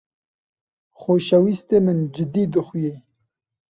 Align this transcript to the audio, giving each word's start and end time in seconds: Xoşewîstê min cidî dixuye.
Xoşewîstê 0.99 1.77
min 1.85 1.99
cidî 2.13 2.43
dixuye. 2.53 2.93